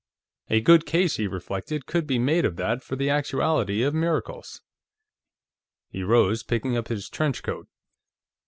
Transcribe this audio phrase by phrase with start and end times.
[0.49, 4.59] A good case, he reflected, could be made of that for the actuality of miracles.
[5.89, 7.67] He rose, picking up his trench coat.